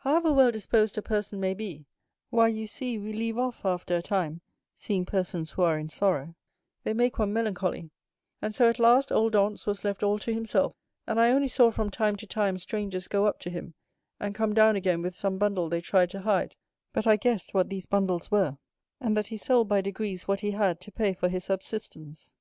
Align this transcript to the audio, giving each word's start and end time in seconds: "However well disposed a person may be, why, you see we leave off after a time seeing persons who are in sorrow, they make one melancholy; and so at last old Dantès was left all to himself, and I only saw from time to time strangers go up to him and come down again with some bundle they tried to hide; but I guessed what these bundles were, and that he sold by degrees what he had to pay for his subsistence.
"However 0.00 0.34
well 0.34 0.50
disposed 0.50 0.98
a 0.98 1.00
person 1.00 1.40
may 1.40 1.54
be, 1.54 1.86
why, 2.28 2.48
you 2.48 2.66
see 2.66 2.98
we 2.98 3.10
leave 3.10 3.38
off 3.38 3.64
after 3.64 3.96
a 3.96 4.02
time 4.02 4.42
seeing 4.74 5.06
persons 5.06 5.52
who 5.52 5.62
are 5.62 5.78
in 5.78 5.88
sorrow, 5.88 6.34
they 6.84 6.92
make 6.92 7.18
one 7.18 7.32
melancholy; 7.32 7.90
and 8.42 8.54
so 8.54 8.68
at 8.68 8.78
last 8.78 9.10
old 9.10 9.32
Dantès 9.32 9.64
was 9.64 9.82
left 9.82 10.02
all 10.02 10.18
to 10.18 10.34
himself, 10.34 10.74
and 11.06 11.18
I 11.18 11.30
only 11.30 11.48
saw 11.48 11.70
from 11.70 11.88
time 11.88 12.16
to 12.16 12.26
time 12.26 12.58
strangers 12.58 13.08
go 13.08 13.24
up 13.26 13.40
to 13.40 13.48
him 13.50 13.72
and 14.20 14.34
come 14.34 14.52
down 14.52 14.76
again 14.76 15.00
with 15.00 15.14
some 15.14 15.38
bundle 15.38 15.70
they 15.70 15.80
tried 15.80 16.10
to 16.10 16.20
hide; 16.20 16.54
but 16.92 17.06
I 17.06 17.16
guessed 17.16 17.54
what 17.54 17.70
these 17.70 17.86
bundles 17.86 18.30
were, 18.30 18.58
and 19.00 19.16
that 19.16 19.28
he 19.28 19.38
sold 19.38 19.68
by 19.70 19.80
degrees 19.80 20.28
what 20.28 20.40
he 20.40 20.50
had 20.50 20.82
to 20.82 20.92
pay 20.92 21.14
for 21.14 21.30
his 21.30 21.44
subsistence. 21.44 22.34